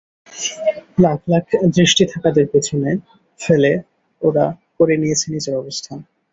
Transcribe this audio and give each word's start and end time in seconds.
লাখ 1.03 1.19
লাখ 1.27 1.45
দৃষ্টি 1.75 2.03
থাকাদের 2.13 2.45
পেছনে 2.53 2.89
ফেলে 3.39 3.71
ওরা 4.21 4.45
করে 4.77 4.95
নিয়েছে 5.01 5.25
নিজের 5.33 5.55
অবস্থান। 5.55 5.97